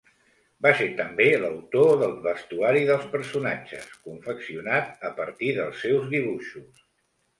Va 0.65 0.69
ser 0.77 0.85
també 1.01 1.25
l'autor 1.41 1.91
del 2.03 2.15
vestuari 2.23 2.81
dels 2.89 3.05
personatges, 3.13 3.85
confeccionat 4.09 5.07
a 5.11 5.13
partir 5.21 5.53
dels 5.61 5.85
seus 5.87 6.13
dibuixos. 6.17 6.87